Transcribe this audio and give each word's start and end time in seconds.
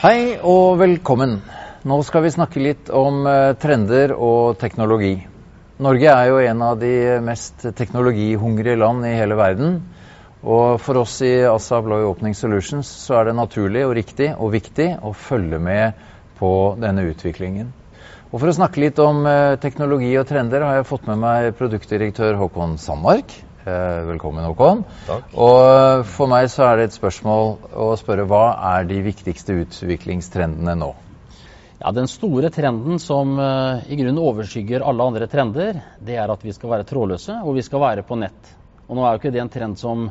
Hei 0.00 0.38
og 0.48 0.78
velkommen. 0.80 1.34
Nå 1.84 1.96
skal 2.08 2.22
vi 2.24 2.30
snakke 2.32 2.60
litt 2.64 2.86
om 2.88 3.18
eh, 3.28 3.50
trender 3.60 4.14
og 4.16 4.54
teknologi. 4.56 5.10
Norge 5.76 6.14
er 6.14 6.30
jo 6.30 6.38
en 6.40 6.62
av 6.64 6.78
de 6.80 7.18
mest 7.20 7.66
teknologihungrige 7.76 8.78
land 8.80 9.04
i 9.04 9.10
hele 9.12 9.36
verden. 9.36 9.74
Og 10.40 10.80
for 10.80 11.02
oss 11.02 11.18
i 11.20 11.34
ASA 11.44 11.82
Bloy 11.84 12.06
Opening 12.08 12.32
Solutions 12.38 12.88
så 13.02 13.18
er 13.18 13.28
det 13.28 13.36
naturlig 13.36 13.84
og 13.84 13.92
riktig 14.00 14.30
og 14.38 14.54
viktig 14.56 14.88
å 15.04 15.12
følge 15.12 15.60
med 15.60 16.00
på 16.40 16.54
denne 16.80 17.04
utviklingen. 17.10 17.68
Og 18.30 18.40
For 18.40 18.48
å 18.48 18.56
snakke 18.56 18.80
litt 18.80 19.04
om 19.04 19.28
eh, 19.28 19.58
teknologi 19.60 20.14
og 20.16 20.30
trender 20.32 20.64
har 20.64 20.80
jeg 20.80 20.88
fått 20.94 21.12
med 21.12 21.20
meg 21.26 21.52
produktdirektør 21.60 22.40
Håkon 22.40 22.78
Sandmark. 22.80 23.36
Eh, 23.70 24.04
velkommen, 24.04 24.44
Håkon. 24.44 24.82
Takk. 25.06 25.34
Og 25.38 26.06
For 26.08 26.30
meg 26.30 26.48
så 26.50 26.66
er 26.66 26.80
det 26.80 26.88
et 26.88 26.96
spørsmål 26.96 27.52
å 27.76 27.92
spørre 28.00 28.26
hva 28.28 28.44
er 28.74 28.88
de 28.88 28.98
viktigste 29.04 29.58
utviklingstrendene 29.62 30.74
nå? 30.80 30.90
Ja, 31.80 31.92
Den 31.96 32.10
store 32.10 32.50
trenden 32.52 32.98
som 33.00 33.38
eh, 33.38 33.86
i 33.92 33.96
grunnen 34.00 34.20
overskygger 34.20 34.84
alle 34.84 35.06
andre 35.06 35.28
trender, 35.30 35.80
det 36.00 36.18
er 36.18 36.32
at 36.32 36.42
vi 36.44 36.52
skal 36.56 36.74
være 36.74 36.88
trådløse 36.88 37.38
og 37.44 37.56
vi 37.56 37.64
skal 37.64 37.84
være 37.84 38.04
på 38.08 38.18
nett. 38.20 38.54
Og 38.88 38.98
Nå 38.98 39.06
er 39.06 39.14
jo 39.14 39.22
ikke 39.22 39.34
det 39.36 39.44
en 39.44 39.52
trend 39.52 39.78
som 39.80 40.08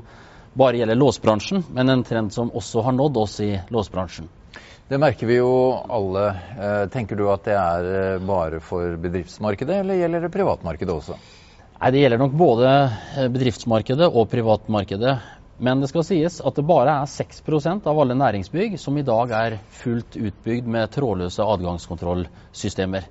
bare 0.59 0.79
gjelder 0.79 0.97
låsbransjen, 0.97 1.65
men 1.75 1.93
en 1.93 2.03
trend 2.03 2.33
som 2.33 2.49
også 2.55 2.85
har 2.87 2.95
nådd 2.95 3.19
oss 3.21 3.39
i 3.45 3.51
låsbransjen. 3.69 4.29
Det 4.89 4.97
merker 4.97 5.29
vi 5.29 5.35
jo 5.37 5.51
alle. 5.85 6.29
Eh, 6.57 6.85
Tenker 6.89 7.19
du 7.19 7.27
at 7.29 7.43
det 7.45 7.57
er 7.59 7.91
eh, 8.15 8.23
bare 8.23 8.63
for 8.63 8.95
bedriftsmarkedet, 8.97 9.83
eller 9.83 9.99
gjelder 9.99 10.25
det 10.25 10.33
privatmarkedet 10.33 10.95
også? 10.95 11.19
Nei, 11.79 11.91
Det 11.91 11.99
gjelder 12.01 12.19
nok 12.19 12.33
både 12.35 12.69
eh, 12.69 13.27
bedriftsmarkedet 13.31 14.09
og 14.11 14.27
privatmarkedet. 14.31 15.13
Men 15.63 15.79
det 15.79 15.89
skal 15.91 16.03
sies 16.07 16.39
at 16.43 16.55
det 16.55 16.65
bare 16.67 16.97
er 17.01 17.11
6% 17.11 17.87
av 17.87 17.99
alle 17.99 18.15
næringsbygg 18.19 18.75
som 18.79 18.97
i 18.99 19.03
dag 19.07 19.31
er 19.35 19.57
fullt 19.81 20.17
utbygd 20.19 20.67
med 20.67 20.91
trådløse 20.91 21.43
adgangskontrollsystemer. 21.43 23.07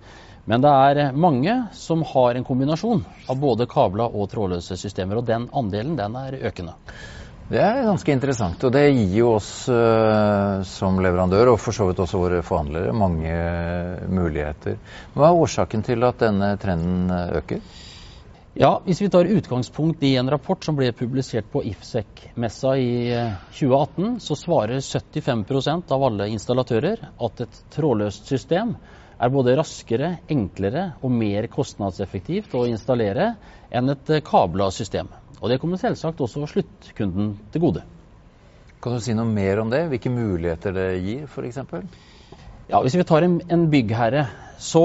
Men 0.48 0.64
det 0.64 0.72
er 0.72 1.16
mange 1.16 1.54
som 1.76 2.04
har 2.12 2.36
en 2.36 2.44
kombinasjon 2.44 3.02
av 3.28 3.40
både 3.40 3.68
kabla 3.68 4.08
og 4.08 4.28
trådløse 4.32 4.76
systemer, 4.80 5.20
og 5.20 5.28
den 5.28 5.48
andelen 5.52 5.96
den 5.96 6.16
er 6.20 6.38
økende. 6.48 6.76
Det 7.48 7.60
er 7.64 7.84
ganske 7.88 8.12
interessant, 8.12 8.64
og 8.64 8.72
det 8.72 8.86
gir 8.90 9.18
jo 9.22 9.34
oss 9.38 9.50
eh, 9.72 10.60
som 10.68 11.00
leverandør, 11.00 11.54
og 11.54 11.60
for 11.64 11.72
så 11.76 11.88
vidt 11.88 12.04
også 12.04 12.20
våre 12.20 12.44
forhandlere, 12.44 12.92
mange 12.92 13.32
muligheter. 14.12 14.76
Hva 15.16 15.30
er 15.30 15.44
årsaken 15.44 15.84
til 15.88 16.04
at 16.04 16.20
denne 16.20 16.56
trenden 16.60 17.12
eh, 17.16 17.38
øker? 17.40 17.84
Ja, 18.60 18.80
Hvis 18.84 18.98
vi 19.02 19.06
tar 19.08 19.24
utgangspunkt 19.24 20.02
i 20.02 20.16
en 20.16 20.30
rapport 20.30 20.64
som 20.66 20.74
ble 20.74 20.88
publisert 20.92 21.46
på 21.52 21.60
IFSEC-messa 21.62 22.72
i 22.74 22.88
eh, 23.14 23.36
2018, 23.54 24.16
så 24.18 24.34
svarer 24.34 24.80
75% 24.82 25.92
av 25.94 26.06
alle 26.08 26.26
installatører 26.32 27.04
at 27.22 27.42
et 27.44 27.60
trådløst 27.70 28.26
system 28.26 28.72
er 29.14 29.30
både 29.30 29.54
raskere, 29.60 30.08
enklere 30.26 30.88
og 30.98 31.14
mer 31.14 31.46
kostnadseffektivt 31.54 32.56
å 32.58 32.64
installere 32.66 33.28
enn 33.70 33.94
et 33.94 34.10
eh, 34.16 34.24
kabla 34.26 34.72
system. 34.74 35.14
Og 35.38 35.54
det 35.54 35.60
kommer 35.62 35.78
selvsagt 35.78 36.26
også 36.26 36.50
sluttkunden 36.50 37.36
til 37.54 37.62
gode. 37.62 37.86
Kan 38.82 38.98
du 38.98 39.06
si 39.06 39.14
noe 39.14 39.30
mer 39.30 39.62
om 39.62 39.70
det? 39.70 39.84
Hvilke 39.94 40.10
muligheter 40.10 40.74
det 40.74 40.88
gir, 41.06 41.30
f.eks.? 41.30 41.62
Ja, 42.74 42.82
Hvis 42.82 42.98
vi 42.98 43.06
tar 43.06 43.22
en, 43.22 43.38
en 43.54 43.68
byggherre, 43.70 44.26
så 44.58 44.82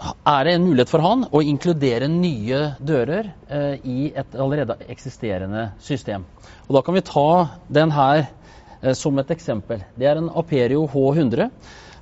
er 0.00 0.44
det 0.44 0.54
en 0.56 0.64
mulighet 0.64 0.90
for 0.90 1.04
han 1.04 1.26
å 1.28 1.42
inkludere 1.44 2.08
nye 2.10 2.60
dører 2.80 3.30
eh, 3.48 3.74
i 3.84 4.10
et 4.16 4.34
allerede 4.34 4.78
eksisterende 4.88 5.70
system. 5.84 6.24
Og 6.68 6.76
Da 6.76 6.82
kan 6.86 6.96
vi 6.96 7.04
ta 7.04 7.30
den 7.68 7.92
her 7.94 8.22
eh, 8.80 8.94
som 8.96 9.18
et 9.20 9.30
eksempel. 9.30 9.84
Det 9.96 10.08
er 10.08 10.20
en 10.20 10.30
Aperio 10.30 10.86
H100. 10.88 11.50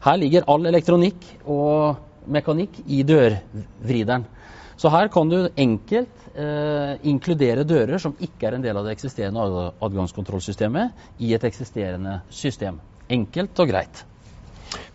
Her 0.05 0.21
ligger 0.21 0.47
all 0.47 0.67
elektronikk 0.71 1.27
og 1.45 1.99
mekanikk 2.31 2.83
i 2.87 3.03
dørvrideren. 3.03 4.27
Så 4.79 4.93
her 4.95 5.09
kan 5.11 5.31
du 5.31 5.49
enkelt 5.59 6.29
eh, 6.39 6.95
inkludere 7.11 7.67
dører 7.67 7.99
som 7.99 8.15
ikke 8.23 8.47
er 8.47 8.59
en 8.59 8.63
del 8.63 8.79
av 8.79 8.87
det 8.87 8.95
eksisterende 8.95 9.73
adgangskontrollsystemet, 9.83 10.95
i 11.19 11.33
et 11.35 11.49
eksisterende 11.49 12.21
system. 12.31 12.79
Enkelt 13.11 13.59
og 13.59 13.73
greit. 13.73 14.05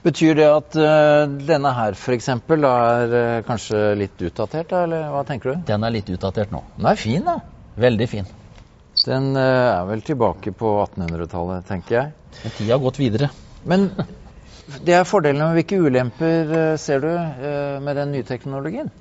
Betyr 0.04 0.36
det 0.36 0.48
at 0.52 0.76
uh, 0.76 1.32
denne 1.48 1.70
her 1.78 1.96
f.eks. 1.96 2.26
er 2.28 3.14
uh, 3.14 3.44
kanskje 3.48 3.84
litt 3.96 4.20
utdatert, 4.20 4.68
da, 4.74 4.82
eller 4.84 5.06
hva 5.14 5.22
tenker 5.28 5.54
du? 5.54 5.62
Den 5.70 5.86
er 5.88 5.94
litt 5.96 6.10
utdatert 6.12 6.52
nå. 6.52 6.60
Den 6.76 6.90
er 6.92 7.00
fin, 7.00 7.24
da. 7.24 7.38
Veldig 7.80 8.08
fin. 8.12 8.28
Den 9.06 9.30
uh, 9.38 9.80
er 9.80 9.88
vel 9.88 10.04
tilbake 10.04 10.52
på 10.60 10.74
1800-tallet, 10.90 11.64
tenker 11.70 11.98
jeg. 11.98 12.12
Men 12.42 12.56
tida 12.58 12.76
har 12.76 12.84
gått 12.84 13.00
videre. 13.00 13.32
Men 13.64 13.88
det 14.84 14.98
er 14.98 15.08
fordelene, 15.08 15.48
men 15.48 15.62
hvilke 15.62 15.80
ulemper 15.80 16.76
ser 16.82 17.00
du 17.04 17.12
med 17.84 17.96
den 18.00 18.12
nye 18.16 18.28
teknologien? 18.28 18.92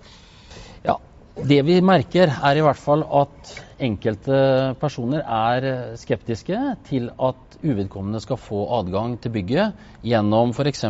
Ja, 0.87 1.01
Det 1.35 1.63
vi 1.67 1.81
merker, 1.83 2.31
er 2.31 2.59
i 2.59 2.63
hvert 2.63 2.79
fall 2.79 3.03
at 3.03 3.55
enkelte 3.83 4.39
personer 4.81 5.23
er 5.23 5.67
eh, 5.69 5.95
skeptiske 6.01 6.59
til 6.89 7.11
at 7.19 7.59
uvedkommende 7.63 8.23
skal 8.23 8.41
få 8.41 8.65
adgang 8.79 9.19
til 9.23 9.35
bygget 9.35 9.85
gjennom 10.07 10.55
f.eks. 10.55 10.85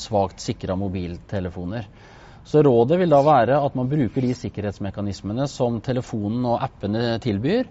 svakt 0.00 0.42
sikra 0.42 0.76
mobiltelefoner. 0.80 1.88
Så 2.46 2.62
Rådet 2.62 3.00
vil 3.00 3.10
da 3.10 3.18
være 3.26 3.58
at 3.58 3.74
man 3.74 3.88
bruker 3.90 4.22
de 4.22 4.34
sikkerhetsmekanismene 4.38 5.48
som 5.50 5.80
telefonen 5.82 6.44
og 6.46 6.60
appene 6.62 7.16
tilbyr, 7.22 7.66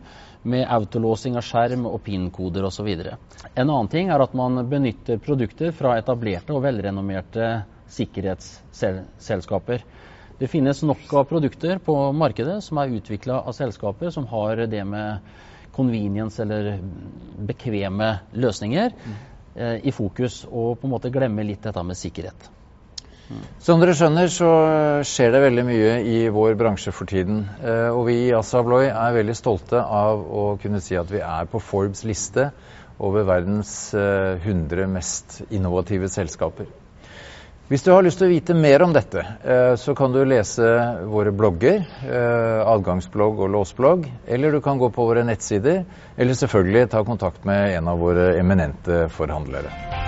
med 0.45 0.67
autolåsing 0.69 1.37
av 1.39 1.45
skjerm 1.45 1.87
og 1.89 2.03
PIN-koder 2.05 2.67
osv. 2.67 2.89
En 2.93 3.63
annen 3.63 3.87
ting 3.89 4.11
er 4.13 4.21
at 4.21 4.35
man 4.37 4.61
benytter 4.69 5.17
produkter 5.23 5.71
fra 5.73 5.95
etablerte 5.97 6.53
og 6.53 6.61
velrenommerte 6.67 7.47
sikkerhetsselskaper. 7.95 9.81
Det 10.39 10.49
finnes 10.51 10.81
nok 10.83 11.13
av 11.15 11.27
produkter 11.29 11.79
på 11.83 11.95
markedet 12.11 12.57
som 12.63 12.81
er 12.81 12.95
utvikla 12.97 13.39
av 13.47 13.55
selskaper 13.55 14.11
som 14.11 14.27
har 14.27 14.65
det 14.67 14.83
med 14.87 15.23
convenience 15.75 16.41
eller 16.43 16.75
bekvemme 17.47 18.09
løsninger 18.35 18.91
eh, 19.55 19.79
i 19.83 19.91
fokus, 19.95 20.43
og 20.47 20.79
på 20.79 20.87
en 20.87 20.93
måte 20.95 21.11
glemme 21.11 21.43
litt 21.47 21.63
dette 21.63 21.83
med 21.83 21.99
sikkerhet. 21.99 22.51
Som 23.65 23.81
dere 23.81 23.95
skjønner, 23.97 24.29
så 24.29 24.49
skjer 25.07 25.31
det 25.33 25.41
veldig 25.47 25.63
mye 25.65 25.93
i 26.05 26.17
vår 26.29 26.53
bransje 26.59 26.93
for 26.93 27.09
tiden. 27.09 27.41
Eh, 27.63 27.89
Og 27.89 28.05
vi 28.11 28.19
i 28.27 28.33
Assa 28.37 28.61
Abloy 28.61 28.85
er 28.91 29.17
veldig 29.17 29.35
stolte 29.39 29.81
av 29.81 30.21
å 30.21 30.45
kunne 30.61 30.83
si 30.83 30.97
at 30.99 31.09
vi 31.11 31.23
er 31.25 31.49
på 31.49 31.63
Forbes 31.63 32.05
liste 32.05 32.51
over 32.99 33.25
verdens 33.27 33.93
eh, 33.97 34.37
100 34.45 34.87
mest 34.91 35.41
innovative 35.49 36.11
selskaper. 36.11 36.69
Hvis 37.67 37.81
du 37.81 37.87
har 37.89 38.03
lyst 38.05 38.19
til 38.21 38.27
å 38.27 38.29
vite 38.29 38.53
mer 38.53 38.83
om 38.85 38.91
dette, 38.93 39.23
eh, 39.41 39.73
så 39.81 39.95
kan 39.97 40.13
du 40.13 40.19
lese 40.21 40.67
våre 41.09 41.33
blogger, 41.33 41.81
eh, 42.05 42.61
adgangsblogg 42.61 43.41
og 43.41 43.49
låsblogg, 43.57 44.05
eller 44.27 44.51
du 44.51 44.61
kan 44.61 44.77
gå 44.77 44.91
på 44.93 45.09
våre 45.09 45.25
nettsider, 45.25 45.83
eller 46.15 46.33
selvfølgelig 46.37 46.91
ta 46.91 47.03
kontakt 47.03 47.41
med 47.43 47.79
en 47.79 47.87
av 47.87 47.97
våre 47.97 48.35
eminente 48.37 49.07
forhandlere. 49.09 50.04